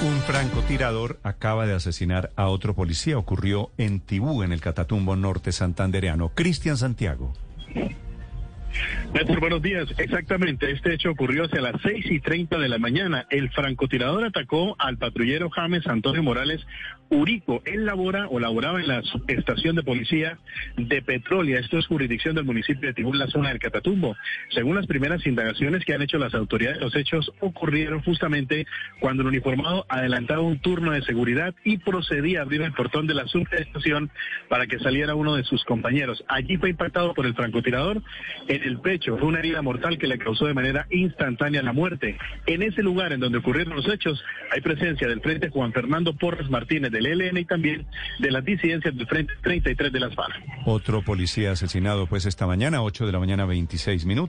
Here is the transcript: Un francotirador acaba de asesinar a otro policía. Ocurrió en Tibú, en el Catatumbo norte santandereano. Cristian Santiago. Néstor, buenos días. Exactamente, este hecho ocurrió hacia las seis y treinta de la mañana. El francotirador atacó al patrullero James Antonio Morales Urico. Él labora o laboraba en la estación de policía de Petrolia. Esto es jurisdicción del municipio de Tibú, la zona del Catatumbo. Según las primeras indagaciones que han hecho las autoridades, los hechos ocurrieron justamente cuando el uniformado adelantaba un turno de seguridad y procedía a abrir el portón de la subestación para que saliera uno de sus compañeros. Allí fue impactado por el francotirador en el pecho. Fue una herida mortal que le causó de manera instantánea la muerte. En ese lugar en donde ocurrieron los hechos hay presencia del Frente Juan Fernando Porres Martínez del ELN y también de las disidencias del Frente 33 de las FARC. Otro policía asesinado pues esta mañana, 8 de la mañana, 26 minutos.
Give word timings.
Un 0.00 0.20
francotirador 0.20 1.18
acaba 1.24 1.66
de 1.66 1.74
asesinar 1.74 2.30
a 2.36 2.46
otro 2.46 2.74
policía. 2.74 3.18
Ocurrió 3.18 3.72
en 3.78 3.98
Tibú, 3.98 4.44
en 4.44 4.52
el 4.52 4.60
Catatumbo 4.60 5.16
norte 5.16 5.50
santandereano. 5.50 6.30
Cristian 6.34 6.76
Santiago. 6.76 7.32
Néstor, 9.14 9.40
buenos 9.40 9.62
días. 9.62 9.88
Exactamente, 9.96 10.70
este 10.70 10.92
hecho 10.92 11.10
ocurrió 11.10 11.44
hacia 11.44 11.62
las 11.62 11.80
seis 11.82 12.04
y 12.10 12.20
treinta 12.20 12.58
de 12.58 12.68
la 12.68 12.78
mañana. 12.78 13.26
El 13.30 13.50
francotirador 13.50 14.24
atacó 14.24 14.76
al 14.78 14.98
patrullero 14.98 15.48
James 15.48 15.86
Antonio 15.86 16.22
Morales 16.22 16.64
Urico. 17.08 17.62
Él 17.64 17.86
labora 17.86 18.28
o 18.28 18.38
laboraba 18.38 18.80
en 18.80 18.88
la 18.88 19.02
estación 19.28 19.76
de 19.76 19.82
policía 19.82 20.38
de 20.76 21.00
Petrolia. 21.00 21.58
Esto 21.58 21.78
es 21.78 21.86
jurisdicción 21.86 22.34
del 22.34 22.44
municipio 22.44 22.86
de 22.86 22.92
Tibú, 22.92 23.14
la 23.14 23.28
zona 23.28 23.48
del 23.48 23.58
Catatumbo. 23.58 24.14
Según 24.50 24.76
las 24.76 24.86
primeras 24.86 25.26
indagaciones 25.26 25.86
que 25.86 25.94
han 25.94 26.02
hecho 26.02 26.18
las 26.18 26.34
autoridades, 26.34 26.78
los 26.78 26.94
hechos 26.94 27.32
ocurrieron 27.40 28.02
justamente 28.02 28.66
cuando 29.00 29.22
el 29.22 29.28
uniformado 29.28 29.86
adelantaba 29.88 30.42
un 30.42 30.58
turno 30.58 30.92
de 30.92 31.00
seguridad 31.02 31.54
y 31.64 31.78
procedía 31.78 32.40
a 32.40 32.42
abrir 32.42 32.60
el 32.60 32.72
portón 32.72 33.06
de 33.06 33.14
la 33.14 33.26
subestación 33.26 34.10
para 34.50 34.66
que 34.66 34.78
saliera 34.78 35.14
uno 35.14 35.34
de 35.34 35.44
sus 35.44 35.64
compañeros. 35.64 36.22
Allí 36.28 36.58
fue 36.58 36.68
impactado 36.70 37.14
por 37.14 37.24
el 37.24 37.34
francotirador 37.34 38.02
en 38.48 38.62
el 38.62 38.80
pecho. 38.80 38.97
Fue 39.00 39.24
una 39.24 39.38
herida 39.38 39.62
mortal 39.62 39.98
que 39.98 40.06
le 40.06 40.18
causó 40.18 40.46
de 40.46 40.54
manera 40.54 40.86
instantánea 40.90 41.62
la 41.62 41.72
muerte. 41.72 42.18
En 42.46 42.62
ese 42.62 42.82
lugar 42.82 43.12
en 43.12 43.20
donde 43.20 43.38
ocurrieron 43.38 43.76
los 43.76 43.88
hechos 43.88 44.22
hay 44.50 44.60
presencia 44.60 45.08
del 45.08 45.20
Frente 45.20 45.50
Juan 45.50 45.72
Fernando 45.72 46.14
Porres 46.14 46.50
Martínez 46.50 46.90
del 46.90 47.06
ELN 47.06 47.36
y 47.38 47.44
también 47.44 47.86
de 48.18 48.30
las 48.30 48.44
disidencias 48.44 48.96
del 48.96 49.06
Frente 49.06 49.32
33 49.42 49.92
de 49.92 50.00
las 50.00 50.14
FARC. 50.14 50.34
Otro 50.66 51.02
policía 51.02 51.52
asesinado 51.52 52.06
pues 52.06 52.26
esta 52.26 52.46
mañana, 52.46 52.82
8 52.82 53.06
de 53.06 53.12
la 53.12 53.18
mañana, 53.18 53.46
26 53.46 54.04
minutos. 54.04 54.28